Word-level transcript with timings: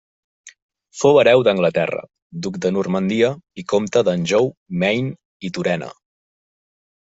Fou 1.01 1.19
hereu 1.23 1.43
d'Anglaterra, 1.47 1.99
duc 2.47 2.57
de 2.67 2.73
Normandia 2.79 3.31
i 3.65 3.69
comte 3.77 4.05
d'Anjou, 4.11 4.53
Maine 4.83 5.15
i 5.49 5.57
Turena. 5.59 5.95